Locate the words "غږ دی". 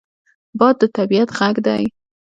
1.37-1.83